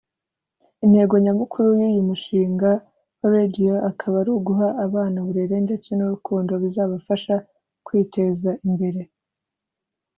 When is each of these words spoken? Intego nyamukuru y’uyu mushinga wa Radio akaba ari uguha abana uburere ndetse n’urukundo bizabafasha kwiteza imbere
Intego 0.85 1.13
nyamukuru 1.25 1.67
y’uyu 1.79 2.01
mushinga 2.09 2.69
wa 3.19 3.27
Radio 3.37 3.73
akaba 3.89 4.15
ari 4.21 4.31
uguha 4.37 4.67
abana 4.85 5.15
uburere 5.23 5.55
ndetse 5.67 5.89
n’urukundo 5.93 6.51
bizabafasha 6.63 7.35
kwiteza 7.85 8.51
imbere 8.67 9.01